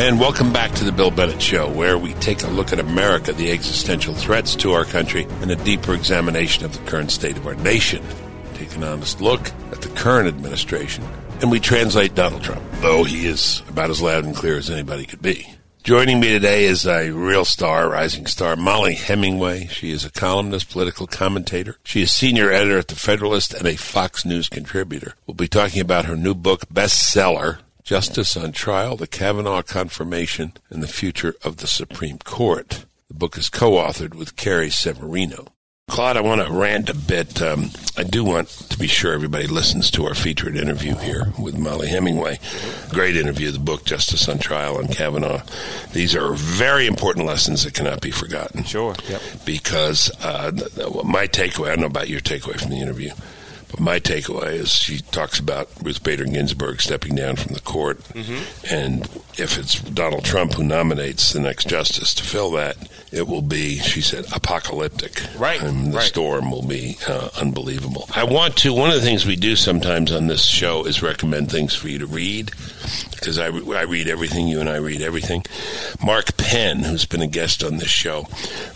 [0.00, 3.34] And welcome back to the Bill Bennett Show, where we take a look at America,
[3.34, 7.46] the existential threats to our country, and a deeper examination of the current state of
[7.46, 8.02] our nation.
[8.54, 11.04] Take an honest look at the current administration,
[11.42, 15.04] and we translate Donald Trump, though he is about as loud and clear as anybody
[15.04, 15.46] could be.
[15.82, 19.66] Joining me today is a real star, rising star, Mollie Hemingway.
[19.66, 21.76] She is a columnist, political commentator.
[21.84, 25.14] She is senior editor at The Federalist and a Fox News contributor.
[25.26, 27.58] We'll be talking about her new book, bestseller,
[27.90, 32.86] Justice on Trial, the Kavanaugh Confirmation, and the Future of the Supreme Court.
[33.08, 35.48] The book is co-authored with Carrie Severino.
[35.88, 37.42] Claude, I want to rant a bit.
[37.42, 41.58] Um, I do want to be sure everybody listens to our featured interview here with
[41.58, 42.38] Mollie Hemingway.
[42.90, 45.42] Great interview, the book Justice on Trial on Kavanaugh.
[45.92, 48.62] These are very important lessons that cannot be forgotten.
[48.62, 48.94] Sure.
[49.08, 49.20] Yep.
[49.44, 50.52] Because uh,
[51.04, 53.10] my takeaway, I don't know about your takeaway from the interview,
[53.70, 57.98] but my takeaway is she talks about Ruth Bader Ginsburg stepping down from the court,
[58.00, 58.74] mm-hmm.
[58.74, 59.04] and
[59.38, 62.76] if it's Donald Trump who nominates the next justice to fill that,
[63.12, 65.20] it will be, she said, apocalyptic.
[65.36, 65.60] Right.
[65.60, 66.06] And the right.
[66.06, 68.08] storm will be uh, unbelievable.
[68.14, 71.50] I want to, one of the things we do sometimes on this show is recommend
[71.50, 72.52] things for you to read,
[73.12, 75.44] because I, I read everything, you and I read everything.
[76.04, 78.26] Mark Penn, who's been a guest on this show,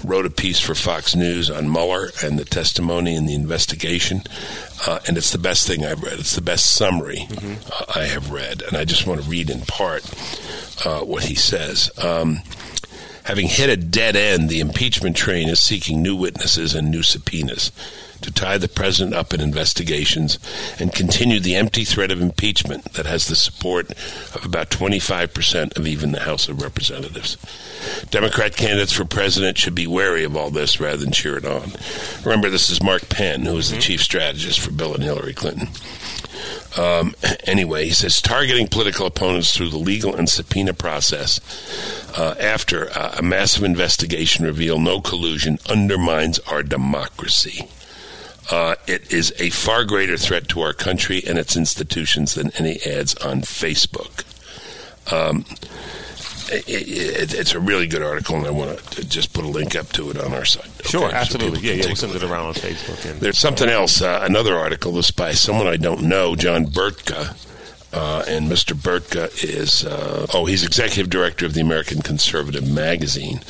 [0.03, 4.22] wrote a piece for Fox News on Mueller and the testimony and the investigation.
[4.86, 6.19] Uh, and it's the best thing I've read.
[6.19, 7.55] It's the best summary mm-hmm.
[7.72, 8.62] uh, I have read.
[8.62, 10.05] And I just want to read in part
[10.84, 11.91] uh, what he says.
[12.03, 12.41] Um,
[13.25, 17.70] having hit a dead end, the impeachment train is seeking new witnesses and new subpoenas
[18.25, 20.39] to tie the president up in investigations
[20.80, 23.91] and continue the empty threat of impeachment that has the support
[24.34, 27.36] of about 25% of even the House of Representatives.
[28.11, 31.72] Democrat candidates for president should be wary of all this rather than cheer it on.
[32.25, 35.69] Remember, this is Mark Penn, who is the chief strategist for Bill and Hillary Clinton.
[36.78, 37.14] Um,
[37.47, 41.41] anyway, he says targeting political opponents through the legal and subpoena process
[42.16, 47.69] uh, after uh, a massive investigation revealed no collusion undermines our democracy.
[48.50, 52.81] Uh, it is a far greater threat to our country and its institutions than any
[52.82, 54.25] ads on Facebook.
[55.12, 55.44] Um,
[56.50, 59.75] it, it, it's a really good article, and I want to just put a link
[59.75, 60.71] up to it on our site.
[60.84, 61.60] Sure, absolutely.
[61.60, 63.10] So yeah, yeah, we'll send it around on Facebook.
[63.10, 67.37] And, There's something else, uh, another article, this by someone I don't know, John Burtka.
[67.93, 68.75] Uh, and Mr.
[68.75, 73.41] Burtka is, uh, oh, he's executive director of the American Conservative magazine.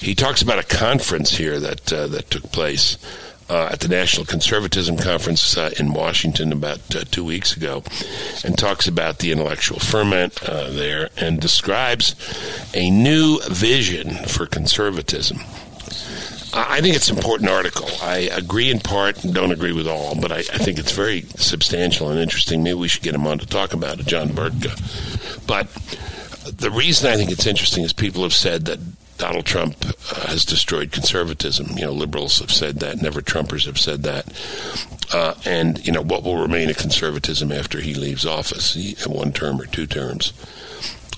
[0.00, 2.98] He talks about a conference here that uh, that took place
[3.48, 7.82] uh, at the National Conservatism Conference uh, in Washington about uh, two weeks ago
[8.44, 12.14] and talks about the intellectual ferment uh, there and describes
[12.74, 15.38] a new vision for conservatism.
[16.52, 17.88] I think it's an important article.
[18.02, 22.08] I agree in part don't agree with all, but I, I, think it's very substantial
[22.10, 22.62] and interesting.
[22.62, 25.46] Maybe we should get him on to talk about it, John Burtka.
[25.46, 25.68] But
[26.56, 28.80] the reason I think it's interesting is people have said that
[29.18, 31.76] Donald Trump uh, has destroyed conservatism.
[31.76, 34.32] You know, liberals have said that, never Trumpers have said that.
[35.12, 39.32] Uh, and, you know, what will remain of conservatism after he leaves office, he, one
[39.32, 40.32] term or two terms?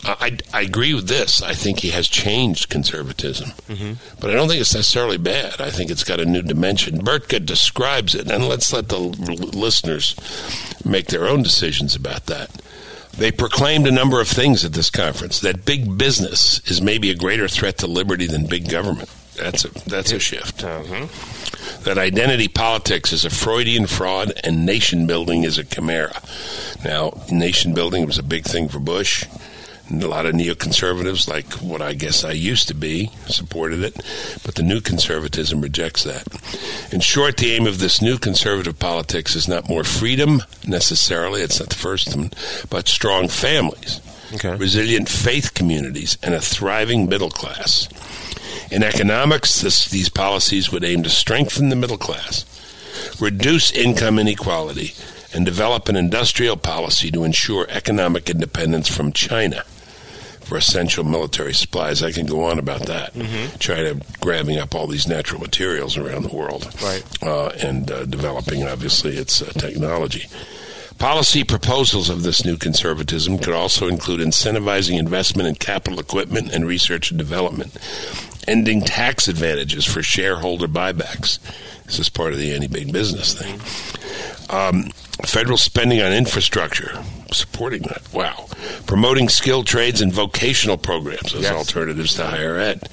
[0.03, 1.43] I, I, agree with this.
[1.43, 3.93] I think he has changed conservatism, mm-hmm.
[4.19, 5.61] but I don't think it's necessarily bad.
[5.61, 7.05] I think it's got a new dimension.
[7.05, 10.17] Burtka describes it, and let's let the listeners
[10.87, 12.63] make their own decisions about that.
[13.21, 15.41] They proclaimed a number of things at this conference.
[15.41, 19.11] That big business is maybe a greater threat to liberty than big government.
[19.37, 20.65] That's a that's a shift.
[20.65, 21.07] Uh-huh.
[21.85, 26.19] That identity politics is a Freudian fraud and nation building is a chimera.
[26.83, 29.27] Now, nation building was a big thing for Bush
[29.91, 33.95] a lot of neoconservatives, like what I guess I used to be, supported it,
[34.45, 36.27] but the new conservatism rejects that.
[36.93, 41.59] In short, the aim of this new conservative politics is not more freedom necessarily, it's
[41.59, 42.31] not the first one,
[42.69, 44.01] but strong families,
[44.35, 44.55] okay.
[44.55, 47.89] resilient faith communities, and a thriving middle class.
[48.71, 52.45] In economics, this, these policies would aim to strengthen the middle class,
[53.21, 54.95] reduce income inequality,
[55.35, 59.65] and develop an industrial policy to ensure economic independence from China
[60.51, 62.03] for essential military supplies.
[62.03, 63.15] I can go on about that.
[63.15, 63.57] Mm-hmm.
[63.59, 68.65] China grabbing up all these natural materials around the world, right, uh, and uh, developing
[68.65, 70.27] obviously its uh, technology.
[70.99, 76.67] Policy proposals of this new conservatism could also include incentivizing investment in capital equipment and
[76.67, 77.79] research and development,
[78.49, 81.39] ending tax advantages for shareholder buybacks.
[81.85, 83.61] This is part of the anti big business thing.
[84.51, 84.91] Um,
[85.25, 87.03] Federal spending on infrastructure,
[87.33, 88.03] supporting that.
[88.13, 88.47] Wow.
[88.87, 91.53] Promoting skilled trades and vocational programs as yes.
[91.53, 92.89] alternatives to higher ed.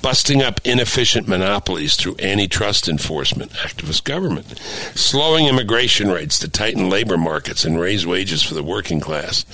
[0.00, 4.58] Busting up inefficient monopolies through antitrust enforcement, activist government.
[4.94, 9.44] Slowing immigration rates to tighten labor markets and raise wages for the working class.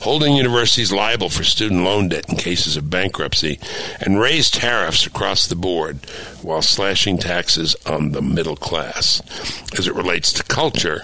[0.00, 3.60] Holding universities liable for student loan debt in cases of bankruptcy.
[4.00, 5.98] And raise tariffs across the board
[6.42, 9.20] while slashing taxes on the middle class.
[9.78, 11.02] As it relates to culture,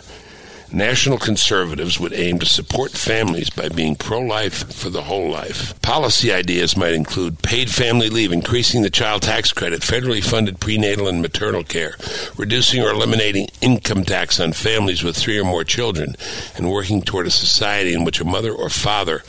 [0.73, 5.79] National conservatives would aim to support families by being pro life for the whole life.
[5.83, 11.09] Policy ideas might include paid family leave, increasing the child tax credit, federally funded prenatal
[11.09, 11.97] and maternal care,
[12.39, 16.17] reducing or eliminating income tax on families with three or more children,
[16.57, 19.23] and working toward a society in which a mother or father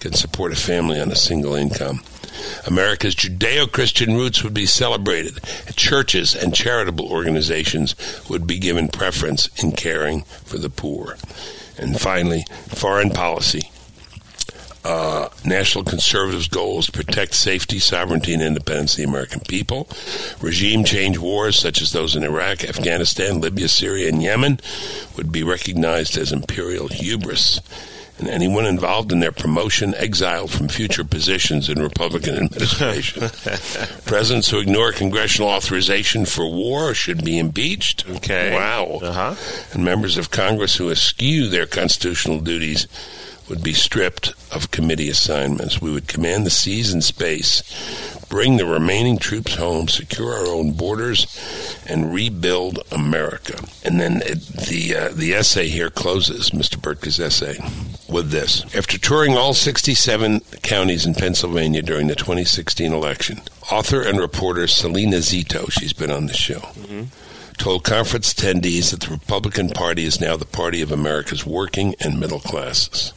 [0.00, 2.02] can support a family on a single income.
[2.66, 5.38] America's Judeo Christian roots would be celebrated.
[5.76, 7.94] Churches and charitable organizations
[8.28, 11.16] would be given preference in caring for the poor.
[11.78, 13.70] And finally, foreign policy.
[14.82, 19.88] Uh, National Conservatives' goals protect safety, sovereignty, and independence of the American people.
[20.40, 24.58] Regime change wars such as those in Iraq, Afghanistan, Libya, Syria, and Yemen
[25.16, 27.60] would be recognized as imperial hubris
[28.20, 33.22] and anyone involved in their promotion exiled from future positions in Republican administration.
[34.04, 38.08] Presidents who ignore congressional authorization for war should be impeached.
[38.08, 38.54] Okay.
[38.54, 39.00] Wow.
[39.02, 39.34] Uh-huh.
[39.72, 42.86] And members of Congress who eschew their constitutional duties
[43.50, 45.82] would be stripped of committee assignments.
[45.82, 47.62] We would command the seas and space,
[48.28, 51.26] bring the remaining troops home, secure our own borders,
[51.86, 53.60] and rebuild America.
[53.84, 54.38] And then it,
[54.68, 56.80] the uh, the essay here closes, Mr.
[56.80, 57.58] Burtka's essay,
[58.08, 58.64] with this.
[58.74, 65.18] After touring all 67 counties in Pennsylvania during the 2016 election, author and reporter Salena
[65.18, 67.04] Zito, she's been on the show, mm-hmm.
[67.54, 72.20] told conference attendees that the Republican Party is now the party of America's working and
[72.20, 73.12] middle classes.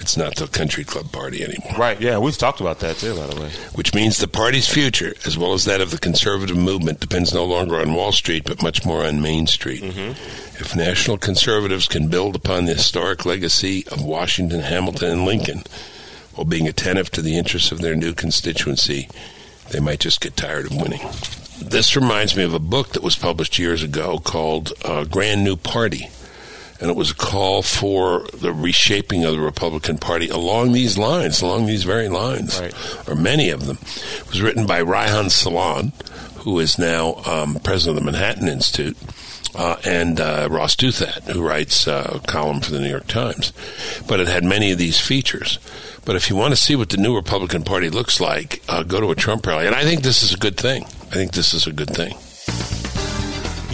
[0.00, 1.78] It's not the country club party anymore.
[1.78, 3.50] Right, yeah, we've talked about that too, by the way.
[3.74, 7.44] Which means the party's future, as well as that of the conservative movement, depends no
[7.44, 9.82] longer on Wall Street, but much more on Main Street.
[9.82, 10.10] Mm-hmm.
[10.60, 15.62] If national conservatives can build upon the historic legacy of Washington, Hamilton, and Lincoln,
[16.34, 19.08] while being attentive to the interests of their new constituency,
[19.70, 21.06] they might just get tired of winning.
[21.62, 25.56] This reminds me of a book that was published years ago called uh, Grand New
[25.56, 26.08] Party
[26.84, 31.40] and it was a call for the reshaping of the Republican Party along these lines,
[31.40, 33.08] along these very lines, right.
[33.08, 33.78] or many of them.
[33.80, 35.94] It was written by Reihan Salam,
[36.40, 38.98] who is now um, president of the Manhattan Institute.
[39.54, 43.54] Uh, and uh, Ross Douthat, who writes uh, a column for the New York Times.
[44.06, 45.58] But it had many of these features.
[46.04, 49.00] But if you want to see what the new Republican Party looks like, uh, go
[49.00, 49.66] to a Trump rally.
[49.66, 50.84] And I think this is a good thing.
[50.84, 52.14] I think this is a good thing.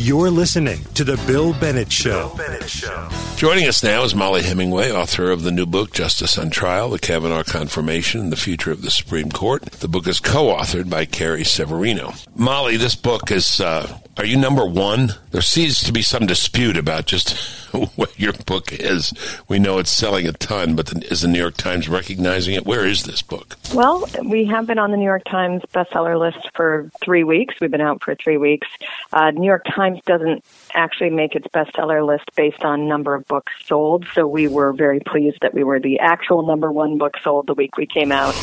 [0.02, 2.28] You're listening to The Bill Bennett Show.
[2.28, 3.08] Bill Bennett Show.
[3.36, 6.98] Joining us now is Mollie Hemingway, author of the new book, Justice on Trial The
[6.98, 9.62] Kavanaugh Confirmation and the Future of the Supreme Court.
[9.62, 12.14] The book is co authored by Carrie Severino.
[12.34, 15.10] Mollie, this book is, uh, are you number one?
[15.32, 19.12] There seems to be some dispute about just what your book is.
[19.48, 22.66] We know it's selling a ton, but the, is the New York Times recognizing it?
[22.66, 23.56] Where is this book?
[23.74, 27.54] Well, we have been on the New York Times bestseller list for three weeks.
[27.60, 28.66] We've been out for three weeks.
[29.12, 30.44] Uh, New York Times doesn't
[30.74, 35.00] actually make its bestseller list based on number of books sold, so we were very
[35.00, 38.34] pleased that we were the actual number one book sold the week we came out,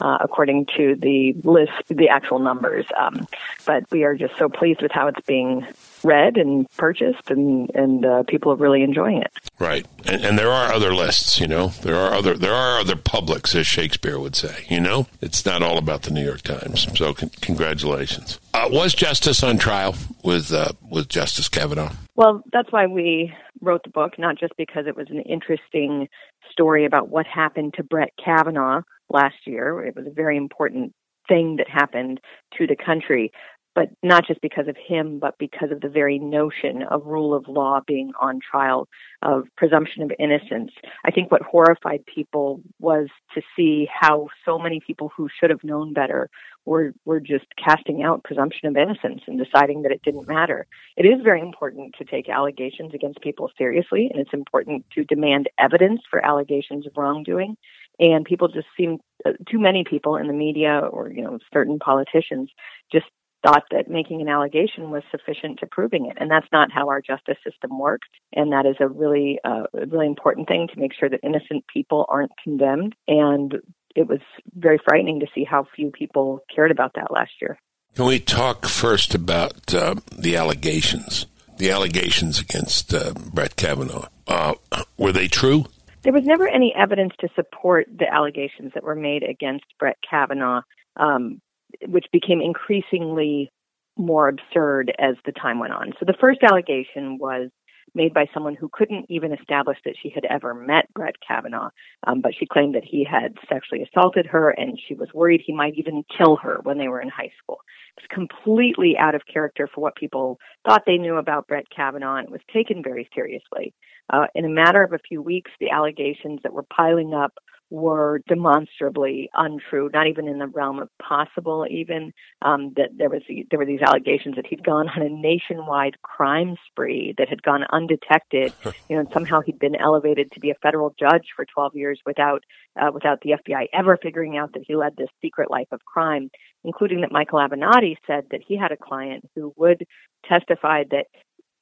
[0.00, 2.86] uh, according to the list, the actual numbers.
[2.96, 3.26] Um,
[3.64, 5.66] but we are just so pleased with how it's being
[6.06, 9.32] read and purchased, and and uh, people are really enjoying it.
[9.58, 11.40] Right, and, and, there are other lists.
[11.40, 14.64] You know, there are other there are other publics, as Shakespeare would say.
[14.68, 16.86] You know, it's not all about the New York Times.
[16.96, 18.38] So, con- congratulations.
[18.54, 21.92] Uh, was justice on trial with uh, with Justice Kavanaugh?
[22.14, 26.08] Well, that's why we wrote the book, not just because it was an interesting
[26.50, 29.84] story about what happened to Brett Kavanaugh last year.
[29.84, 30.94] It was a very important
[31.28, 32.20] thing that happened
[32.56, 33.32] to the country,
[33.76, 37.46] but not just because of him, but because of the very notion of rule of
[37.46, 38.88] law being on trial,
[39.20, 40.72] of presumption of innocence.
[41.04, 45.62] I think what horrified people was to see how so many people who should have
[45.62, 46.30] known better
[46.64, 50.66] were were just casting out presumption of innocence and deciding that it didn't matter.
[50.96, 55.50] It is very important to take allegations against people seriously, and it's important to demand
[55.58, 57.58] evidence for allegations of wrongdoing.
[58.00, 61.78] And people just seem uh, too many people in the media or you know certain
[61.78, 62.50] politicians
[62.90, 63.06] just
[63.44, 67.00] thought that making an allegation was sufficient to proving it, and that's not how our
[67.00, 68.08] justice system works.
[68.32, 72.06] And that is a really, uh, really important thing to make sure that innocent people
[72.08, 72.94] aren't condemned.
[73.06, 73.54] And
[73.94, 74.20] it was
[74.54, 77.58] very frightening to see how few people cared about that last year.
[77.94, 81.26] Can we talk first about uh, the allegations?
[81.58, 84.08] the allegations against uh, Brett Kavanaugh.
[84.26, 84.54] Uh,
[84.96, 85.64] were they true?
[86.02, 90.62] There was never any evidence to support the allegations that were made against Brett Kavanaugh,
[90.96, 91.40] um,
[91.86, 93.50] which became increasingly
[93.96, 95.92] more absurd as the time went on.
[95.98, 97.50] So the first allegation was
[97.94, 101.70] made by someone who couldn't even establish that she had ever met Brett Kavanaugh,
[102.06, 105.54] um, but she claimed that he had sexually assaulted her and she was worried he
[105.54, 107.58] might even kill her when they were in high school.
[107.96, 112.26] It's completely out of character for what people thought they knew about Brett Kavanaugh and
[112.26, 113.72] it was taken very seriously.
[114.12, 117.32] Uh, in a matter of a few weeks, the allegations that were piling up
[117.70, 121.66] were demonstrably untrue, not even in the realm of possible.
[121.68, 126.00] Even um, that there was there were these allegations that he'd gone on a nationwide
[126.02, 128.52] crime spree that had gone undetected.
[128.88, 132.00] you know, and somehow he'd been elevated to be a federal judge for 12 years
[132.06, 132.44] without
[132.80, 136.30] uh, without the FBI ever figuring out that he led this secret life of crime.
[136.64, 139.86] Including that Michael Avenatti said that he had a client who would
[140.28, 141.06] testify that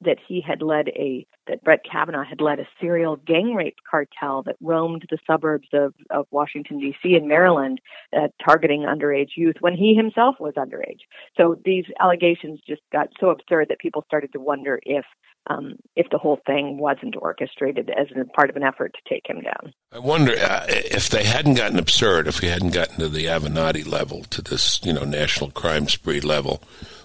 [0.00, 4.42] that he had led a that Brett Kavanaugh had led a serial gang rape cartel
[4.44, 7.14] that roamed the suburbs of, of Washington D.C.
[7.14, 7.80] and Maryland,
[8.16, 11.00] uh, targeting underage youth when he himself was underage.
[11.36, 15.04] So these allegations just got so absurd that people started to wonder if
[15.48, 19.26] um, if the whole thing wasn't orchestrated as a part of an effort to take
[19.26, 19.72] him down.
[19.92, 23.86] I wonder uh, if they hadn't gotten absurd, if we hadn't gotten to the Avenatti
[23.86, 26.62] level, to this you know national crime spree level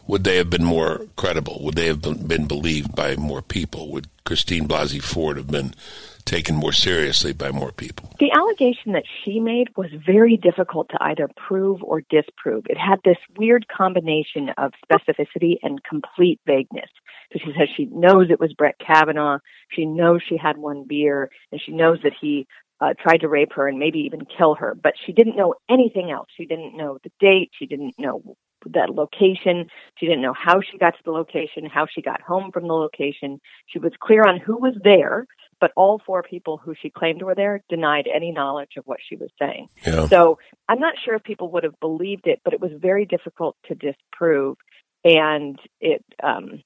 [0.10, 1.60] would they have been more credible?
[1.62, 3.91] Would they have been believed by more people?
[3.91, 5.75] Would Christine Blasey Ford have been
[6.25, 8.12] taken more seriously by more people?
[8.19, 12.65] The allegation that she made was very difficult to either prove or disprove.
[12.67, 16.89] It had this weird combination of specificity and complete vagueness.
[17.31, 21.29] So she says she knows it was Brett Kavanaugh, she knows she had one beer,
[21.51, 22.48] and she knows that he
[22.81, 26.12] uh, tried to rape her and maybe even kill her, but she didn't know anything
[26.12, 26.27] else.
[26.36, 27.51] She didn't know the date.
[27.57, 29.67] She didn't know that location.
[29.98, 32.74] She didn't know how she got to the location, how she got home from the
[32.74, 33.39] location.
[33.67, 35.25] She was clear on who was there,
[35.59, 39.15] but all four people who she claimed were there denied any knowledge of what she
[39.15, 39.67] was saying.
[39.86, 40.07] Yeah.
[40.07, 43.55] So I'm not sure if people would have believed it, but it was very difficult
[43.67, 44.57] to disprove.
[45.03, 46.62] And it, um,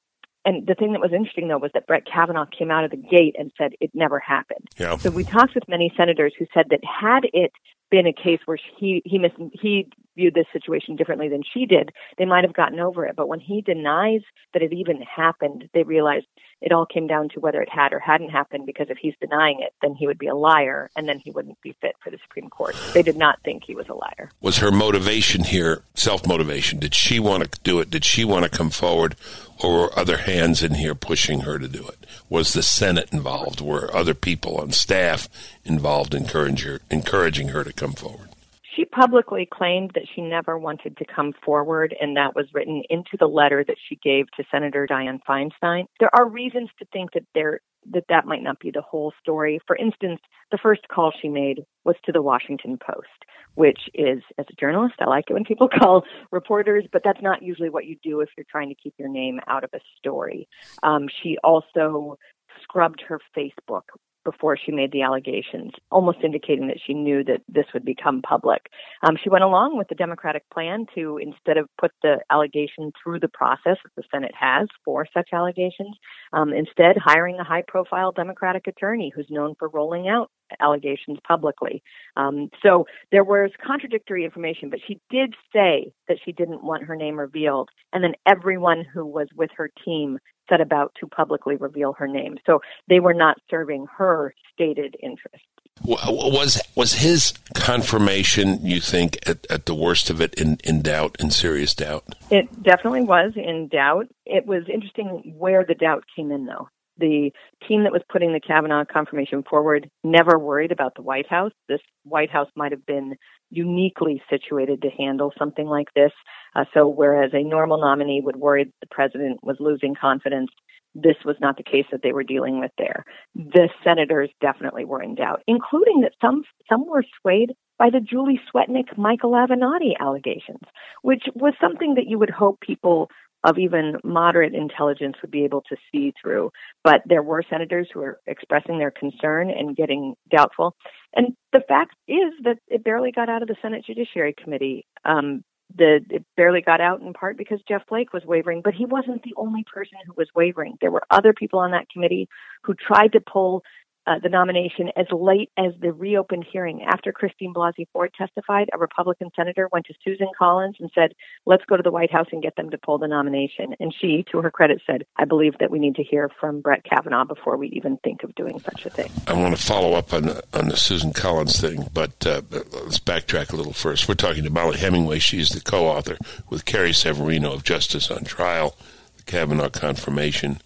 [0.45, 2.97] and the thing that was interesting though was that Brett Kavanaugh came out of the
[2.97, 4.67] gate and said it never happened.
[4.77, 4.97] Yeah.
[4.97, 7.51] So we talked with many senators who said that had it
[7.89, 11.91] been a case where he he mis- he viewed this situation differently than she did,
[12.17, 13.15] they might have gotten over it.
[13.15, 14.21] But when he denies
[14.53, 16.27] that it even happened, they realized
[16.61, 18.65] it all came down to whether it had or hadn't happened.
[18.65, 21.61] Because if he's denying it, then he would be a liar, and then he wouldn't
[21.61, 22.75] be fit for the Supreme Court.
[22.93, 24.31] They did not think he was a liar.
[24.41, 26.79] Was her motivation here self motivation?
[26.79, 27.89] Did she want to do it?
[27.89, 29.15] Did she want to come forward,
[29.61, 32.05] or were other hands in here pushing her to do it?
[32.29, 33.61] Was the Senate involved?
[33.61, 35.27] Were other people on staff
[35.65, 38.29] involved, encouraging her, encouraging her to come forward?
[38.75, 43.17] She publicly claimed that she never wanted to come forward, and that was written into
[43.19, 45.85] the letter that she gave to Senator Dianne Feinstein.
[45.99, 47.59] There are reasons to think that there
[47.91, 49.59] that that might not be the whole story.
[49.67, 53.07] For instance, the first call she made was to the Washington Post,
[53.55, 57.43] which is, as a journalist, I like it when people call reporters, but that's not
[57.43, 60.47] usually what you do if you're trying to keep your name out of a story.
[60.81, 62.17] Um, she also
[62.61, 63.83] scrubbed her Facebook
[64.23, 68.67] before she made the allegations, almost indicating that she knew that this would become public.
[69.03, 73.19] Um, she went along with the Democratic plan to, instead of put the allegation through
[73.19, 75.95] the process that the Senate has for such allegations,
[76.31, 81.81] um, instead hiring a high profile Democratic attorney who's known for rolling out allegations publicly.
[82.15, 86.95] Um, so there was contradictory information, but she did say that she didn't want her
[86.95, 87.69] name revealed.
[87.91, 90.19] And then everyone who was with her team
[90.49, 92.37] set about to publicly reveal her name.
[92.45, 95.47] So they were not serving her stated interests.
[95.85, 101.15] Was was his confirmation, you think, at, at the worst of it, in, in doubt,
[101.19, 102.03] in serious doubt?
[102.29, 104.07] It definitely was in doubt.
[104.25, 106.69] It was interesting where the doubt came in, though
[107.03, 107.31] the
[107.67, 111.51] team that was putting the Kavanaugh confirmation forward never worried about the White House.
[111.67, 113.15] This White House might have been
[113.49, 116.11] uniquely situated to handle something like this.
[116.55, 120.49] Uh, so, whereas a normal nominee would worry that the president was losing confidence,
[120.95, 123.03] this was not the case that they were dealing with there.
[123.35, 128.39] The senators definitely were in doubt, including that some some were swayed by the Julie
[128.53, 130.61] Swetnick Michael Avenatti allegations,
[131.01, 133.09] which was something that you would hope people
[133.43, 136.51] of even moderate intelligence would be able to see through.
[136.83, 140.75] But there were senators who were expressing their concern and getting doubtful.
[141.15, 144.85] And the fact is that it barely got out of the Senate Judiciary Committee.
[145.05, 145.43] Um,
[145.75, 149.23] the, it barely got out in part because Jeff Flake was wavering, but he wasn't
[149.23, 150.77] the only person who was wavering.
[150.81, 152.27] There were other people on that committee
[152.63, 153.63] who tried to pull
[154.05, 156.83] uh, the nomination as late as the reopened hearing.
[156.83, 161.13] After Christine Blasey Ford testified, a Republican senator went to Susan Collins and said,
[161.45, 163.75] Let's go to the White House and get them to pull the nomination.
[163.79, 166.83] And she, to her credit, said, I believe that we need to hear from Brett
[166.83, 169.11] Kavanaugh before we even think of doing such a thing.
[169.27, 172.99] I want to follow up on the, on the Susan Collins thing, but uh, let's
[172.99, 174.07] backtrack a little first.
[174.07, 175.19] We're talking to Mollie Hemingway.
[175.19, 176.17] She's the co author
[176.49, 178.75] with Carrie Severino of Justice on Trial,
[179.17, 180.59] the Kavanaugh Confirmation,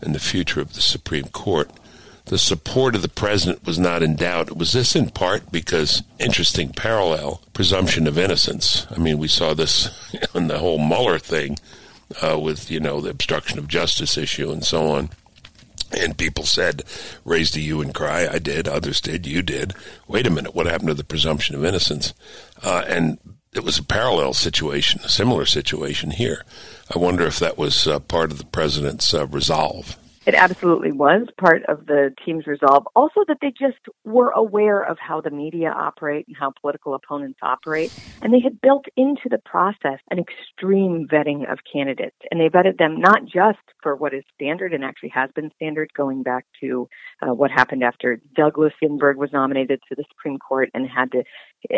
[0.00, 1.70] and the Future of the Supreme Court
[2.28, 4.56] the support of the president was not in doubt.
[4.56, 8.86] Was this in part because, interesting parallel, presumption of innocence?
[8.90, 9.90] I mean, we saw this
[10.34, 11.58] in the whole Mueller thing
[12.22, 15.10] uh, with, you know, the obstruction of justice issue and so on.
[15.90, 16.82] And people said,
[17.24, 18.28] raised a hue and cry.
[18.30, 18.68] I did.
[18.68, 19.26] Others did.
[19.26, 19.72] You did.
[20.06, 20.54] Wait a minute.
[20.54, 22.12] What happened to the presumption of innocence?
[22.62, 23.18] Uh, and
[23.54, 26.44] it was a parallel situation, a similar situation here.
[26.94, 29.96] I wonder if that was uh, part of the president's uh, resolve.
[30.28, 32.86] It absolutely was part of the team's resolve.
[32.94, 37.38] Also, that they just were aware of how the media operate and how political opponents
[37.42, 37.90] operate.
[38.20, 42.18] And they had built into the process an extreme vetting of candidates.
[42.30, 45.90] And they vetted them not just for what is standard and actually has been standard
[45.96, 46.90] going back to
[47.22, 51.24] uh, what happened after Douglas Ginsburg was nominated to the Supreme Court and had to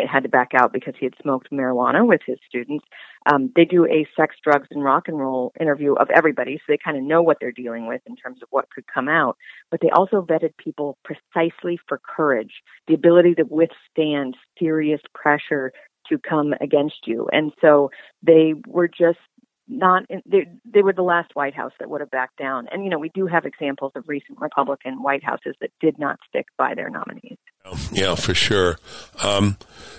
[0.07, 2.85] had to back out because he had smoked marijuana with his students.
[3.31, 6.77] Um, they do a sex, drugs, and rock and roll interview of everybody, so they
[6.77, 9.37] kind of know what they're dealing with in terms of what could come out.
[9.69, 15.71] But they also vetted people precisely for courage, the ability to withstand serious pressure
[16.09, 17.27] to come against you.
[17.31, 17.91] And so
[18.23, 19.19] they were just
[19.67, 22.67] not in, they, they were the last White House that would have backed down.
[22.71, 26.19] And you know, we do have examples of recent Republican White Houses that did not
[26.27, 27.37] stick by their nominees.
[27.91, 28.77] Yeah, for sure.
[29.23, 29.57] Um,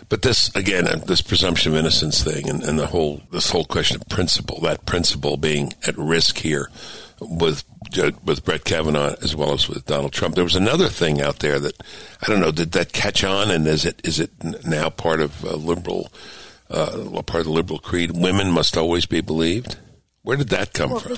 [0.08, 3.64] but this again, uh, this presumption of innocence thing, and, and the whole this whole
[3.64, 6.70] question of principle, that principle being at risk here
[7.20, 7.64] with
[8.24, 10.34] with Brett Kavanaugh as well as with Donald Trump.
[10.34, 11.82] There was another thing out there that
[12.22, 12.50] I don't know.
[12.52, 13.50] Did that catch on?
[13.50, 14.30] And is it is it
[14.66, 16.12] now part of liberal?
[16.72, 19.76] uh, part of the liberal creed, women must always be believed?
[20.22, 21.16] Where did that come well, from?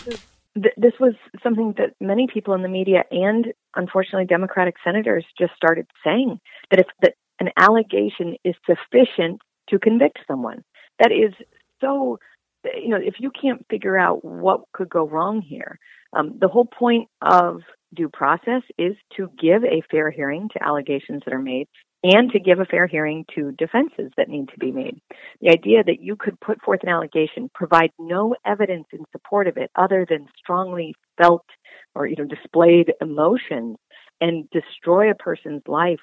[0.54, 3.46] This, th- this was something that many people in the media and
[3.76, 10.18] unfortunately Democratic senators just started saying that if that an allegation is sufficient to convict
[10.26, 10.64] someone,
[10.98, 11.32] that is
[11.80, 12.18] so.
[12.64, 15.78] You know, if you can't figure out what could go wrong here,
[16.16, 17.60] um, the whole point of
[17.94, 21.68] due process is to give a fair hearing to allegations that are made
[22.02, 25.00] and to give a fair hearing to defenses that need to be made.
[25.40, 29.56] The idea that you could put forth an allegation, provide no evidence in support of
[29.56, 31.46] it other than strongly felt
[31.94, 33.76] or you know displayed emotions
[34.20, 36.00] and destroy a person's life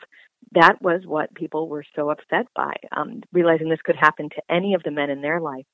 [0.54, 4.74] that was what people were so upset by um, realizing this could happen to any
[4.74, 5.66] of the men in their life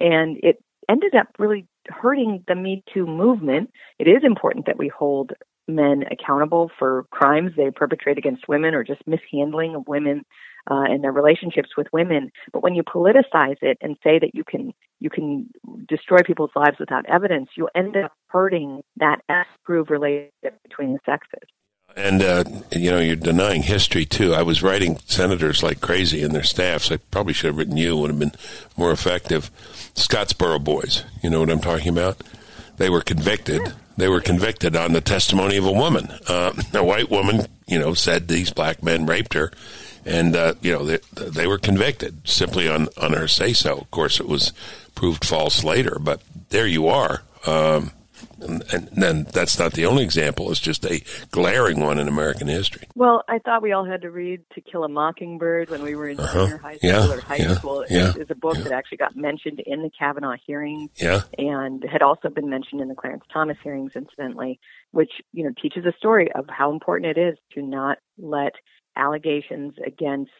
[0.00, 4.88] and it ended up really hurting the me too movement it is important that we
[4.88, 5.32] hold
[5.66, 10.24] men accountable for crimes they perpetrate against women or just mishandling of women
[10.70, 12.30] uh, and their relationships with women.
[12.52, 15.50] But when you politicize it and say that you can you can
[15.88, 21.48] destroy people's lives without evidence, you end up hurting that S-groove relationship between the sexes.
[21.96, 24.34] And uh, you know, you're denying history too.
[24.34, 26.90] I was writing senators like crazy and their staffs.
[26.90, 28.32] I probably should have written you; would have been
[28.76, 29.50] more effective.
[29.94, 32.20] Scottsboro boys, you know what I'm talking about?
[32.78, 33.60] They were convicted.
[33.96, 36.10] They were convicted on the testimony of a woman.
[36.26, 39.52] Uh, a white woman, you know, said these black men raped her,
[40.04, 43.78] and uh, you know they, they were convicted simply on on her say so.
[43.78, 44.52] Of course, it was
[44.94, 47.22] proved false later, but there you are.
[47.46, 47.92] Um,
[48.44, 50.50] and, and, then that's not the only example.
[50.50, 52.86] It's just a glaring one in American history.
[52.94, 56.08] Well, I thought we all had to read To Kill a Mockingbird when we were
[56.08, 56.44] in uh-huh.
[56.44, 57.12] junior high school yeah.
[57.12, 57.54] or high yeah.
[57.54, 57.84] school.
[57.88, 58.10] Yeah.
[58.10, 61.22] It was a book that actually got mentioned in the Kavanaugh hearings yeah.
[61.38, 64.60] and had also been mentioned in the Clarence Thomas hearings, incidentally,
[64.92, 68.52] which, you know, teaches a story of how important it is to not let
[68.96, 70.30] allegations against,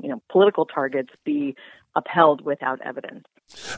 [0.00, 1.56] you know, political targets be
[1.96, 3.24] upheld without evidence.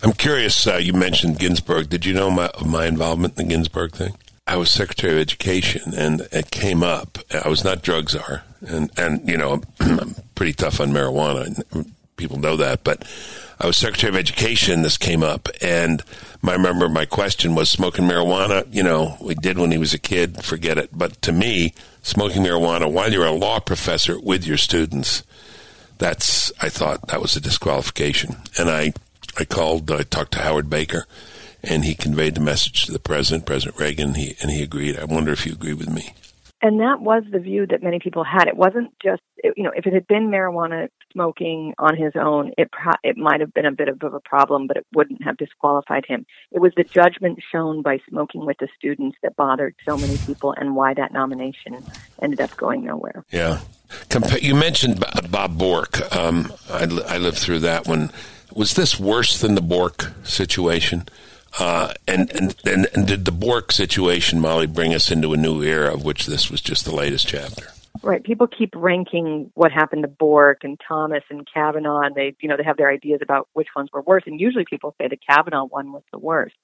[0.03, 0.67] I'm curious.
[0.67, 1.89] Uh, you mentioned Ginsburg.
[1.89, 4.15] Did you know my my involvement in the Ginsburg thing?
[4.47, 7.19] I was Secretary of Education, and it came up.
[7.45, 11.91] I was not drug czar, and and you know I'm pretty tough on marijuana.
[12.17, 13.05] People know that, but
[13.61, 14.83] I was Secretary of Education.
[14.83, 16.03] This came up, and
[16.45, 18.67] I remember my question was smoking marijuana.
[18.73, 20.45] You know, we did when he was a kid.
[20.45, 20.91] Forget it.
[20.93, 25.25] But to me, smoking marijuana while you're a law professor with your students,
[25.99, 28.93] that's I thought that was a disqualification, and I
[29.39, 31.07] I called, I talked to Howard Baker,
[31.63, 34.99] and he conveyed the message to the president, President Reagan, and he, and he agreed.
[34.99, 36.15] I wonder if you agree with me.
[36.63, 38.49] And that was the view that many people had.
[38.49, 42.71] It wasn't just, you know, if it had been marijuana smoking on his own, it
[42.73, 46.05] pro- it might have been a bit of a problem, but it wouldn't have disqualified
[46.07, 46.25] him.
[46.51, 50.55] It was the judgment shown by smoking with the students that bothered so many people,
[50.57, 51.85] and why that nomination
[52.23, 53.25] ended up going nowhere.
[53.31, 53.61] Yeah,
[54.41, 56.15] you mentioned Bob Bork.
[56.17, 58.11] Um, I, I lived through that one.
[58.55, 61.09] Was this worse than the Bork situation?
[61.59, 65.63] Uh, and, and, and, and did the Bork situation, Mollie, bring us into a new
[65.63, 67.69] era of which this was just the latest chapter?
[68.03, 68.23] Right.
[68.23, 72.57] People keep ranking what happened to Bork and Thomas and Kavanaugh, and they, you know,
[72.57, 74.23] they have their ideas about which ones were worse.
[74.27, 76.55] And usually, people say the Kavanaugh one was the worst.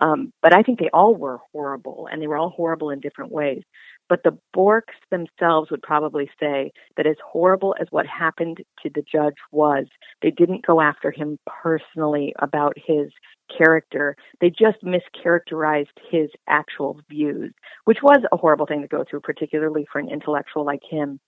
[0.00, 3.32] Um, but I think they all were horrible, and they were all horrible in different
[3.32, 3.62] ways.
[4.08, 9.02] But the Borks themselves would probably say that as horrible as what happened to the
[9.02, 9.86] judge was,
[10.22, 13.10] they didn't go after him personally about his
[13.56, 14.16] character.
[14.40, 17.52] They just mischaracterized his actual views,
[17.84, 21.18] which was a horrible thing to go through, particularly for an intellectual like him.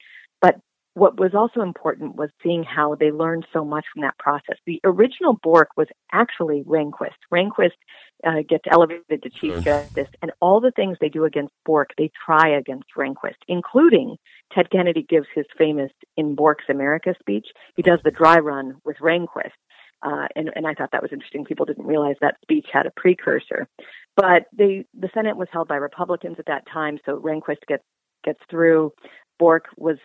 [0.41, 0.57] But
[0.99, 4.57] what was also important was seeing how they learned so much from that process.
[4.67, 7.19] The original Bork was actually Rehnquist.
[7.33, 7.71] Rehnquist
[8.27, 12.11] uh, gets elevated to Chief Justice, and all the things they do against Bork, they
[12.27, 14.17] try against Rehnquist, including
[14.53, 17.47] Ted Kennedy gives his famous In Bork's America speech.
[17.77, 19.53] He does the dry run with Rehnquist.
[20.03, 21.45] Uh, and, and I thought that was interesting.
[21.45, 23.69] People didn't realize that speech had a precursor.
[24.17, 27.85] But they, the Senate was held by Republicans at that time, so Rehnquist gets
[28.25, 28.93] gets through.
[29.39, 29.99] Bork was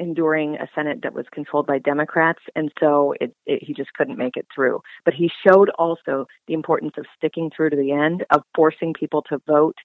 [0.00, 4.18] enduring a Senate that was controlled by Democrats, and so it, it, he just couldn't
[4.18, 4.80] make it through.
[5.04, 9.22] But he showed also the importance of sticking through to the end, of forcing people
[9.28, 9.76] to vote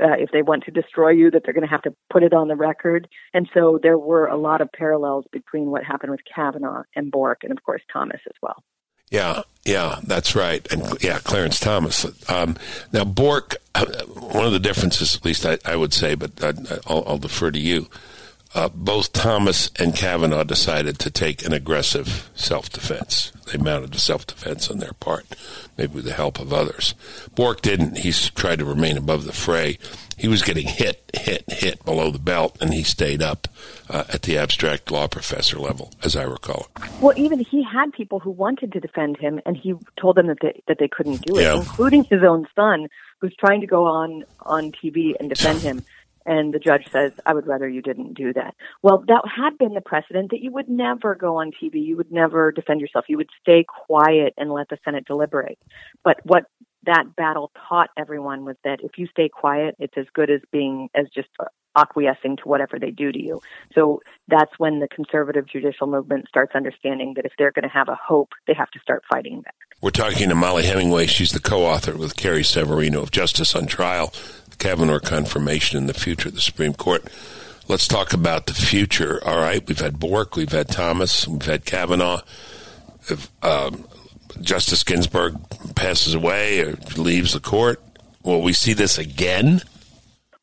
[0.00, 2.32] uh, if they want to destroy you, that they're going to have to put it
[2.32, 3.08] on the record.
[3.34, 7.40] And so there were a lot of parallels between what happened with Kavanaugh and Bork,
[7.42, 8.62] and of course Thomas as well.
[9.10, 10.66] Yeah, yeah, that's right.
[10.72, 12.06] And yeah, Clarence Thomas.
[12.30, 12.56] Um,
[12.92, 16.52] now, Bork, uh, one of the differences, at least I, I would say, but I,
[16.88, 17.88] will I'll defer to you
[18.54, 23.32] uh, both Thomas and Kavanaugh decided to take an aggressive self defense.
[23.50, 25.26] They mounted a self defense on their part,
[25.78, 26.94] maybe with the help of others.
[27.34, 27.98] Bork didn't.
[27.98, 29.78] He tried to remain above the fray.
[30.18, 33.48] He was getting hit, hit, hit below the belt, and he stayed up
[33.88, 36.68] uh, at the abstract law professor level, as I recall
[37.00, 40.38] Well, even he had people who wanted to defend him, and he told them that
[40.40, 41.56] they, that they couldn't do it, yeah.
[41.56, 42.88] including his own son,
[43.20, 45.84] who's trying to go on on TV and defend him.
[46.24, 48.54] And the judge says, I would rather you didn't do that.
[48.82, 51.84] Well, that had been the precedent that you would never go on TV.
[51.84, 53.06] You would never defend yourself.
[53.08, 55.58] You would stay quiet and let the Senate deliberate.
[56.04, 56.44] But what
[56.84, 60.88] that battle taught everyone was that if you stay quiet, it's as good as being,
[60.94, 61.28] as just
[61.76, 63.40] acquiescing to whatever they do to you.
[63.74, 67.88] So that's when the conservative judicial movement starts understanding that if they're going to have
[67.88, 69.54] a hope, they have to start fighting back.
[69.80, 71.06] We're talking to Mollie Hemingway.
[71.06, 74.12] She's the co-author with Carrie Severino of Justice on Trial
[74.62, 77.04] Kavanaugh confirmation in the future of the Supreme Court.
[77.66, 79.20] Let's talk about the future.
[79.26, 82.20] All right, we've had Bork, we've had Thomas, we've had Kavanaugh.
[83.08, 83.84] If um,
[84.40, 85.34] Justice Ginsburg
[85.74, 87.82] passes away or leaves the court,
[88.22, 89.62] will we see this again?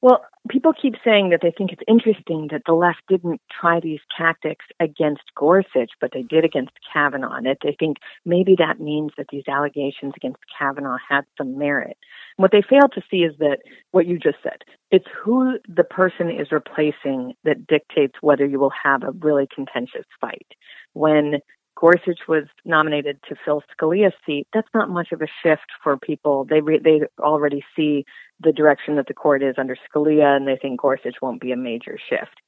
[0.01, 3.99] Well, people keep saying that they think it's interesting that the left didn't try these
[4.15, 7.36] tactics against Gorsuch, but they did against Kavanaugh.
[7.36, 11.97] And that they think maybe that means that these allegations against Kavanaugh had some merit.
[12.38, 13.60] What they fail to see is that
[13.91, 18.73] what you just said, it's who the person is replacing that dictates whether you will
[18.84, 20.47] have a really contentious fight.
[20.93, 21.39] When
[21.79, 26.45] Gorsuch was nominated to fill Scalia's seat, that's not much of a shift for people.
[26.49, 28.05] They re- they already see
[28.41, 31.57] the direction that the court is under Scalia, and they think Gorsuch won't be a
[31.57, 32.41] major shift.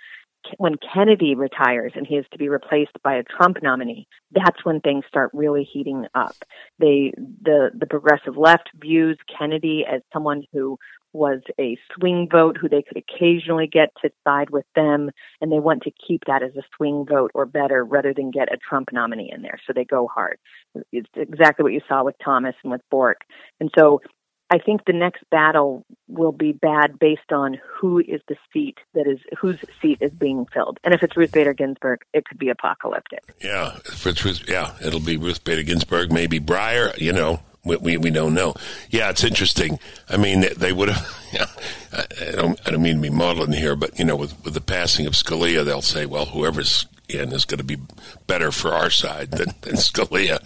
[0.57, 4.81] When Kennedy retires and he is to be replaced by a Trump nominee, that's when
[4.81, 6.35] things start really heating up.
[6.79, 10.77] They the the progressive left views Kennedy as someone who
[11.13, 15.59] was a swing vote who they could occasionally get to side with them, and they
[15.59, 18.89] want to keep that as a swing vote or better rather than get a Trump
[18.91, 19.59] nominee in there.
[19.67, 20.37] So they go hard.
[20.91, 23.21] It's exactly what you saw with Thomas and with Bork.
[23.59, 24.01] And so
[24.51, 29.07] I think the next battle will be bad based on who is the seat that
[29.07, 30.77] is whose seat is being filled.
[30.83, 33.23] And if it's Ruth Bader Ginsburg, it could be apocalyptic.
[33.41, 36.97] Yeah, if it's Ruth, yeah, it'll be Ruth Bader Ginsburg, maybe Breyer.
[36.99, 38.55] You know, we, we, we don't know.
[38.89, 39.79] Yeah, it's interesting.
[40.09, 41.17] I mean, they would have.
[41.31, 41.45] Yeah,
[41.93, 44.59] I don't I don't mean to be maudlin here, but you know, with with the
[44.59, 47.77] passing of Scalia, they'll say, well, whoever's in is going to be
[48.27, 50.39] better for our side than, than Scalia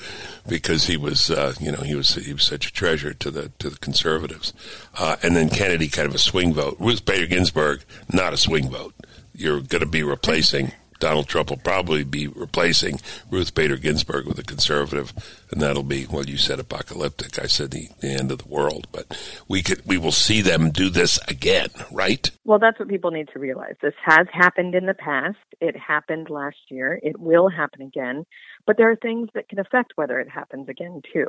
[0.48, 3.50] because he was, uh, you know, he was he was such a treasure to the
[3.60, 4.54] to the conservatives.
[4.98, 6.78] Uh, and then Kennedy, kind of a swing vote.
[6.80, 8.94] Ruth Bader Ginsburg, not a swing vote.
[9.34, 10.72] You're going to be replacing
[11.06, 15.14] Donald Trump will probably be replacing Ruth Bader Ginsburg with a conservative,
[15.52, 17.38] and that'll be well, you said apocalyptic.
[17.38, 19.16] I said the, the end of the world, but
[19.48, 22.32] we could we will see them do this again, right?
[22.44, 23.76] Well, that's what people need to realize.
[23.84, 25.38] This has happened in the past.
[25.62, 27.00] It happened last year.
[27.04, 28.26] It will happen again.
[28.66, 31.28] But there are things that can affect whether it happens again too.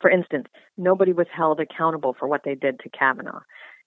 [0.00, 0.46] For instance,
[0.78, 3.42] nobody was held accountable for what they did to Kavanaugh.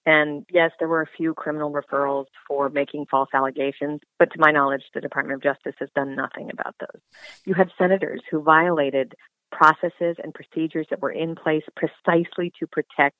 [0.06, 4.52] And yes, there were a few criminal referrals for making false allegations, but to my
[4.52, 7.02] knowledge, the Department of Justice has done nothing about those.
[7.46, 9.14] You had senators who violated
[9.52, 13.18] processes and procedures that were in place precisely to protect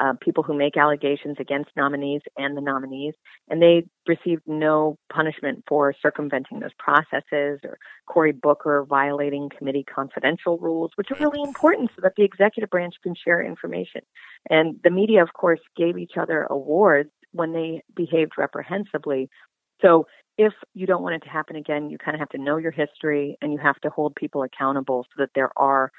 [0.00, 3.14] uh, people who make allegations against nominees and the nominees,
[3.48, 10.58] and they received no punishment for circumventing those processes or Cory Booker violating committee confidential
[10.58, 14.02] rules, which are really important so that the executive branch can share information.
[14.48, 19.28] And the media, of course, gave each other awards when they behaved reprehensibly.
[19.82, 20.06] So
[20.38, 22.70] if you don't want it to happen again, you kind of have to know your
[22.70, 25.90] history and you have to hold people accountable so that there are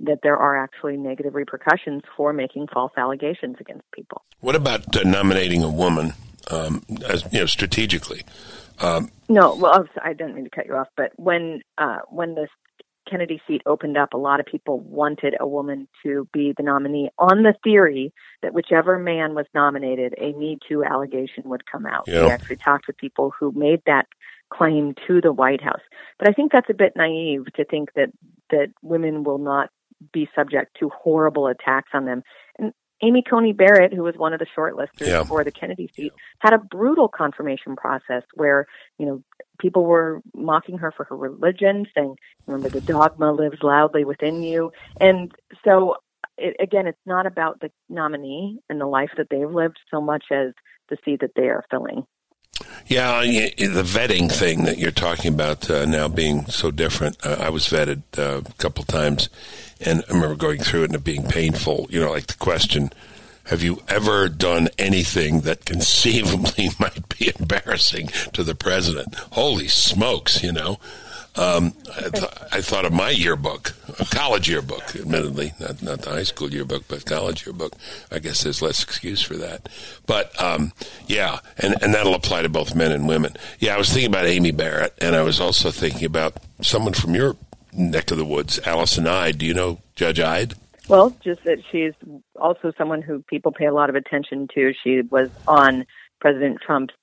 [0.00, 4.22] that there are actually negative repercussions for making false allegations against people.
[4.40, 6.12] What about uh, nominating a woman,
[6.50, 8.22] um, as you know, strategically?
[8.80, 12.46] Um, no, well, I didn't mean to cut you off, but when uh, when the
[13.08, 17.10] Kennedy seat opened up, a lot of people wanted a woman to be the nominee
[17.18, 22.04] on the theory that whichever man was nominated, a Me Too allegation would come out.
[22.06, 22.24] Yeah.
[22.24, 24.06] We actually talked with people who made that
[24.50, 25.80] claim to the White House.
[26.18, 28.10] But I think that's a bit naive to think that
[28.50, 29.70] that women will not
[30.12, 32.22] be subject to horrible attacks on them.
[32.58, 35.22] And Amy Coney Barrett, who was one of the shortlisters yeah.
[35.22, 38.66] for the Kennedy seat, had a brutal confirmation process where,
[38.98, 39.22] you know,
[39.58, 44.72] people were mocking her for her religion, saying, remember, the dogma lives loudly within you.
[44.98, 45.30] And
[45.64, 45.96] so,
[46.38, 50.24] it, again, it's not about the nominee and the life that they've lived so much
[50.32, 50.52] as
[50.88, 52.06] the seat that they are filling.
[52.86, 57.16] Yeah, the vetting thing that you're talking about uh, now being so different.
[57.26, 59.28] Uh, I was vetted uh, a couple times,
[59.80, 61.88] and I remember going through it and it being painful.
[61.90, 62.90] You know, like the question,
[63.46, 69.14] have you ever done anything that conceivably might be embarrassing to the president?
[69.32, 70.78] Holy smokes, you know.
[71.36, 76.10] Um, I, th- I, thought of my yearbook, a college yearbook, admittedly, not, not the
[76.10, 77.74] high school yearbook, but college yearbook.
[78.10, 79.68] I guess there's less excuse for that.
[80.06, 80.72] But, um,
[81.06, 83.34] yeah, and, and that'll apply to both men and women.
[83.58, 87.14] Yeah, I was thinking about Amy Barrett, and I was also thinking about someone from
[87.14, 87.36] your
[87.72, 89.38] neck of the woods, Allison Eid.
[89.38, 90.54] Do you know Judge Eid?
[90.88, 91.92] Well, just that she's
[92.36, 94.72] also someone who people pay a lot of attention to.
[94.84, 95.84] She was on
[96.20, 96.94] President Trump's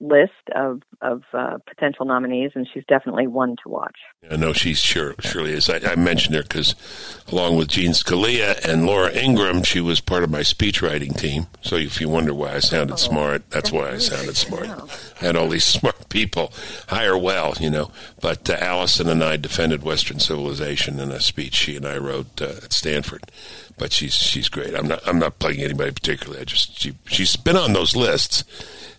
[0.00, 3.96] list of of uh, potential nominees, and she's definitely one to watch.
[4.22, 5.68] Yeah, no, she's sure surely is.
[5.68, 6.74] I, I mentioned her because,
[7.30, 11.46] along with Gene Scalia and Laura Ingraham, she was part of my speechwriting team.
[11.62, 14.68] So if you wonder why I sounded oh, smart, that's, that's why I sounded smart.
[15.20, 16.52] I had all these smart people
[16.88, 17.90] hire well, you know.
[18.20, 22.40] But uh, Allison and I defended Western civilization in a speech she and I wrote
[22.40, 23.22] uh, at Stanford.
[23.80, 24.74] But she's she's great.
[24.74, 26.42] I'm not I'm not plugging anybody particularly.
[26.42, 28.44] I just she she's been on those lists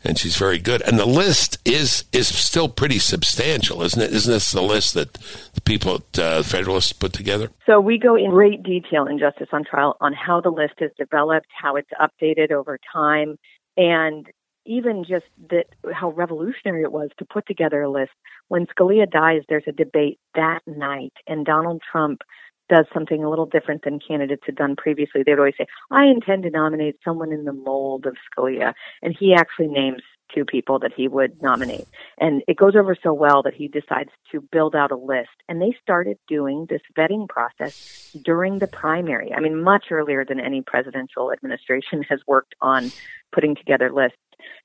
[0.04, 0.82] and she's very good.
[0.82, 4.12] And the list is is still pretty substantial, isn't it?
[4.12, 5.14] Isn't this the list that
[5.54, 7.52] the people at uh, Federalists put together?
[7.68, 10.92] So we go in great detail in Justice on Trial on how the list is
[10.98, 13.38] developed, how it's updated over time,
[13.78, 14.26] and
[14.66, 18.12] even just that how revolutionary it was to put together a list.
[18.48, 22.22] When Scalia dies, there's a debate that night, and Donald Trump
[22.72, 25.24] does something a little different than candidates had done previously.
[25.24, 28.74] They would always say, I intend to nominate someone in the mold of Scalia.
[29.04, 30.02] And he actually names
[30.34, 31.86] two people that he would nominate.
[32.18, 35.36] And it goes over so well that he decides to build out a list.
[35.50, 39.34] And they started doing this vetting process during the primary.
[39.34, 42.90] I mean, much earlier than any presidential administration has worked on
[43.34, 44.18] putting together lists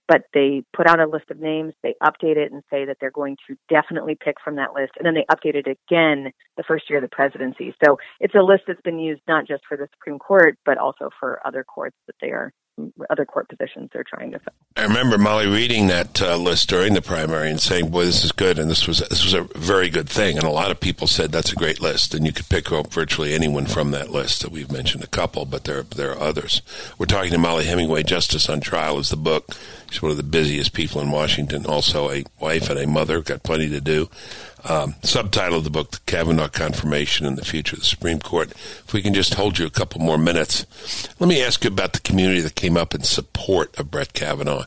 [0.09, 3.11] but they put out a list of names, they update it and say that they're
[3.11, 6.89] going to definitely pick from that list, and then they update it again the first
[6.89, 7.75] year of the presidency.
[7.85, 11.11] So it's a list that's been used not just for the Supreme Court, but also
[11.19, 12.53] for other courts that they are
[13.11, 14.53] other court positions they're trying to fill.
[14.77, 18.33] I remember Mollie reading that uh, list during the primary and saying, "Boy, this is
[18.33, 20.37] good," and this was this was a very good thing.
[20.37, 22.93] And a lot of people said that's a great list, and you could pick up
[22.93, 24.43] virtually anyone from that list.
[24.43, 26.63] That we've mentioned a couple, but there there are others.
[26.99, 28.03] We're talking to Mollie Hemingway.
[28.03, 29.57] Justice on Trial is the book.
[29.91, 31.65] She's one of the busiest people in Washington.
[31.67, 33.23] Also a wife and a mother.
[33.23, 34.11] Got plenty to do.
[34.69, 38.51] Um, subtitle of the book, The Kavanaugh Confirmation and the Future of the Supreme Court.
[38.51, 40.67] If we can just hold you a couple more minutes,
[41.21, 44.65] let me ask you about the community that came up in support of Brett Kavanaugh.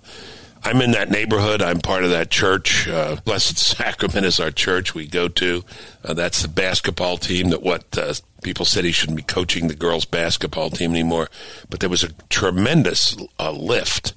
[0.63, 1.61] I'm in that neighborhood.
[1.61, 2.87] I'm part of that church.
[2.87, 5.63] Uh, Blessed Sacrament is our church we go to.
[6.03, 9.75] Uh, that's the basketball team that what uh, people said he shouldn't be coaching the
[9.75, 11.29] girls' basketball team anymore.
[11.69, 14.13] But there was a tremendous uh, lift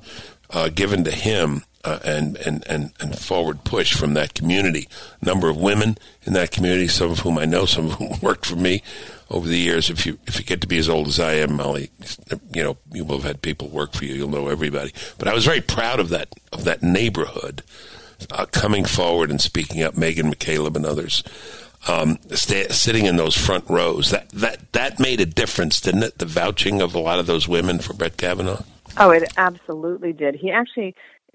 [0.51, 4.89] uh, given to him uh, and, and, and, and forward push from that community.
[5.21, 8.19] A number of women in that community, some of whom I know, some of whom
[8.23, 8.83] worked for me
[9.31, 9.91] over the years.
[9.91, 11.91] If you if you get to be as old as I am, Mollie,
[12.55, 14.15] you know you will have had people work for you.
[14.15, 14.93] You'll know everybody.
[15.19, 17.63] But I was very proud of that of that neighborhood
[18.31, 19.97] uh, coming forward and speaking up.
[19.97, 21.25] Megan McCaleb and others.
[21.89, 26.19] Um, stay, sitting in those front rows that that that made a difference, didn't it?
[26.19, 28.63] The vouching of a lot of those women for Brett Kavanaugh.
[28.99, 30.35] Oh, it absolutely did.
[30.35, 30.95] He actually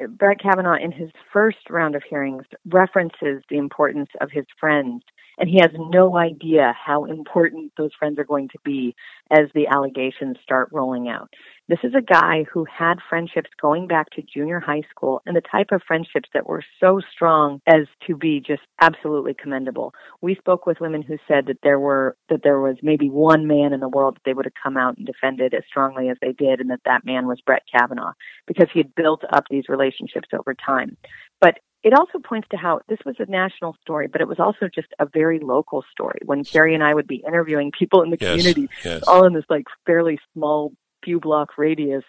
[0.09, 5.03] Brett Kavanaugh, in his first round of hearings, references the importance of his friends
[5.37, 8.95] and he has no idea how important those friends are going to be
[9.31, 11.29] as the allegations start rolling out.
[11.69, 15.41] This is a guy who had friendships going back to junior high school and the
[15.41, 19.93] type of friendships that were so strong as to be just absolutely commendable.
[20.21, 23.73] We spoke with women who said that there were that there was maybe one man
[23.73, 26.31] in the world that they would have come out and defended as strongly as they
[26.31, 28.13] did and that that man was Brett Kavanaugh
[28.47, 30.95] because he had built up these relationships over time.
[31.41, 34.67] But it also points to how this was a national story, but it was also
[34.73, 36.19] just a very local story.
[36.25, 39.03] When Carrie and I would be interviewing people in the Yes, community, yes.
[39.07, 42.03] all in this like fairly small few block radius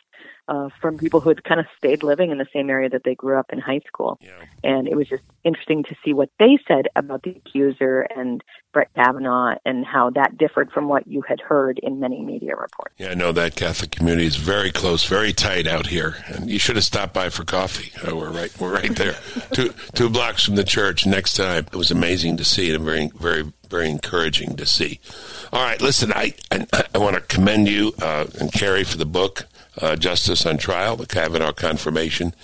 [0.48, 3.14] uh, from people who had kind of stayed living in the same area that they
[3.14, 4.18] grew up in high school.
[4.20, 4.32] Yeah.
[4.64, 8.92] And it was just interesting to see what they said about the accuser and Brett
[8.94, 12.94] Kavanaugh and how that differed from what you had heard in many media reports.
[12.98, 16.58] Yeah, I know that Catholic community is very close, very tight out here, and you
[16.58, 17.92] should have stopped by for coffee.
[18.06, 19.16] Oh, we're right, we're right there,
[19.52, 21.06] two two blocks from the church.
[21.06, 25.00] Next time, it was amazing to see, and very, very, very encouraging to see.
[25.52, 29.06] All right, listen, I I, I want to commend you uh, and Carrie for the
[29.06, 29.46] book,
[29.80, 32.34] uh, Justice on Trial: The Kavanaugh Confirmation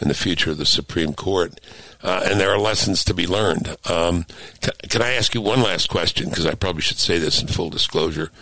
[0.00, 1.60] and the Future of the Supreme Court.
[2.02, 3.76] Uh, and there are lessons to be learned.
[3.88, 4.26] Um,
[4.60, 6.28] can, can I ask you one last question?
[6.28, 8.32] Because I probably should say this in full disclosure.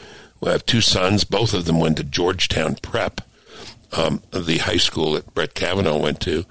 [0.41, 1.25] We have two sons.
[1.25, 3.21] Both of them went to Georgetown Prep,
[3.93, 6.47] um, the high school that Brett Kavanaugh went to.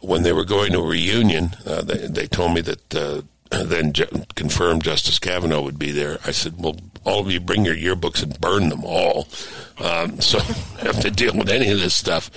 [0.00, 3.94] When they were going to a reunion, uh, they, they told me that uh, then
[3.94, 6.18] ju- confirmed Justice Kavanaugh would be there.
[6.26, 9.28] I said, "Well, all of you bring your yearbooks and burn them all,
[9.78, 10.38] um, so
[10.80, 12.30] I have to deal with any of this stuff."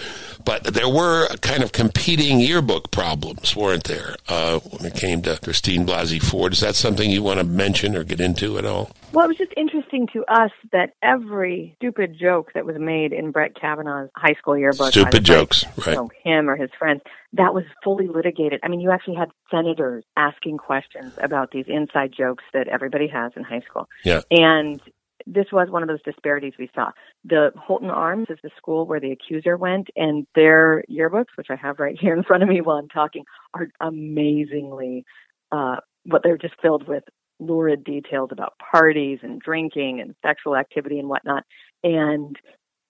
[0.48, 5.38] But there were kind of competing yearbook problems, weren't there, uh, when it came to
[5.44, 6.54] Christine Blasey Ford?
[6.54, 8.90] Is that something you want to mention or get into at all?
[9.12, 13.32] Well, it was just interesting to us that every stupid joke that was made in
[13.32, 15.96] Brett Kavanaugh's high school yearbook, Stupid jokes, you right?
[15.96, 17.02] know, him or his friends,
[17.34, 18.62] that was fully litigated.
[18.64, 23.34] I mean, you actually had senators asking questions about these inside jokes that everybody has
[23.36, 23.90] in high school.
[24.06, 24.22] Yeah.
[24.32, 24.82] And
[25.28, 26.92] this was one of those disparities we saw.
[27.26, 31.56] The Holton Arms is the school where the accuser went, and their yearbooks, which I
[31.56, 35.06] have right here in front of me while I'm talking, are amazingly,
[35.52, 37.04] uh, what they're just filled with
[37.40, 41.44] lurid details about parties and drinking and sexual activity and whatnot.
[41.84, 42.36] And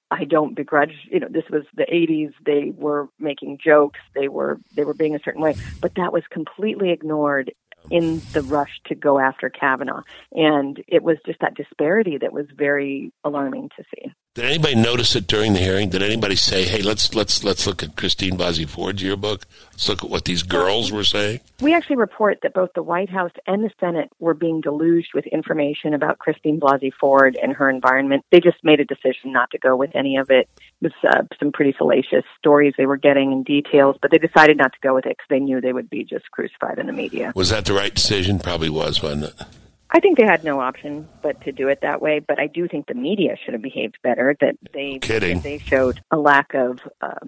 [0.10, 2.32] I don't begrudge, you know, this was the 80s.
[2.45, 4.00] They were making jokes.
[4.15, 7.52] They were, they were being a certain way, but that was completely ignored
[7.89, 10.02] in the rush to go after Kavanaugh.
[10.34, 14.12] And it was just that disparity that was very alarming to see.
[14.38, 15.89] Did anybody notice it during the hearing?
[15.89, 19.47] Did anybody say, "Hey, let's let's let's look at Christine Blasey Ford's yearbook.
[19.71, 21.39] Let's look at what these girls were saying"?
[21.60, 25.26] We actually report that both the White House and the Senate were being deluged with
[25.26, 28.26] information about Christine Blasey Ford and her environment.
[28.32, 30.47] They just made a decision not to go with any of it.
[30.84, 34.56] It was uh, some pretty salacious stories they were getting and details, but they decided
[34.56, 36.93] not to go with it because they knew they would be just crucified in the
[36.93, 37.34] media.
[37.36, 38.38] Was that the right decision?
[38.38, 39.47] Probably was, wasn't it?
[39.89, 42.19] I think they had no option but to do it that way.
[42.19, 44.36] But I do think the media should have behaved better.
[44.39, 45.41] That they Kidding.
[45.41, 47.26] they showed a lack of uh,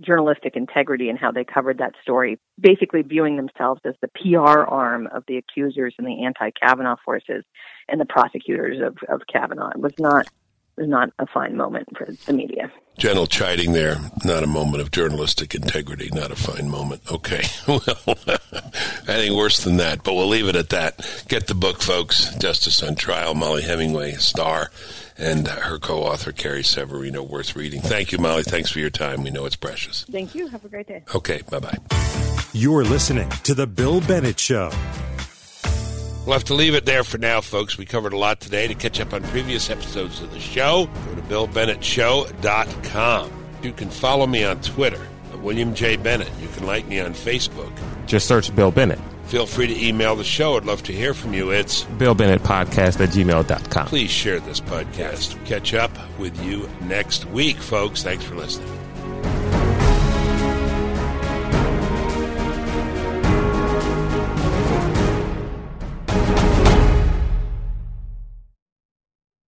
[0.00, 5.08] journalistic integrity in how they covered that story, basically viewing themselves as the PR arm
[5.08, 7.44] of the accusers and the anti-Kavanaugh forces
[7.88, 9.70] and the prosecutors of, of Kavanaugh.
[9.70, 10.28] It was not
[10.76, 12.70] it was not a fine moment for the media.
[12.98, 13.96] Gentle chiding there.
[14.24, 16.08] Not a moment of journalistic integrity.
[16.12, 17.02] Not a fine moment.
[17.10, 17.42] Okay.
[17.66, 17.80] Well,
[19.08, 21.24] anything worse than that, but we'll leave it at that.
[21.28, 22.34] Get the book, folks.
[22.36, 23.34] Justice on Trial.
[23.34, 24.70] Mollie Hemingway, star,
[25.18, 27.22] and her co-author Carrie Severino.
[27.22, 27.80] Worth reading.
[27.80, 28.44] Thank you, Mollie.
[28.44, 29.24] Thanks for your time.
[29.24, 30.04] We know it's precious.
[30.10, 30.46] Thank you.
[30.48, 31.02] Have a great day.
[31.14, 31.42] Okay.
[31.50, 31.78] Bye bye.
[32.52, 34.70] You're listening to The Bill Bennett Show.
[36.26, 37.78] We'll have to leave it there for now, folks.
[37.78, 38.66] We covered a lot today.
[38.66, 43.30] To catch up on previous episodes of the show, go to BillBennettShow.com.
[43.62, 45.96] You can follow me on Twitter, at William J.
[45.96, 46.28] Bennett.
[46.40, 47.72] You can like me on Facebook.
[48.06, 48.98] Just search Bill Bennett.
[49.26, 50.56] Feel free to email the show.
[50.56, 51.50] I'd love to hear from you.
[51.50, 53.86] It's Bill Bennett Podcast at gmail.com.
[53.86, 55.42] please share this podcast.
[55.46, 58.02] Catch up with you next week, folks.
[58.02, 58.85] Thanks for listening.